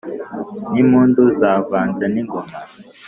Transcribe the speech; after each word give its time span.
n’impundu 0.73 1.23
zavanze 1.39 2.03
n’ingoma 2.13 2.57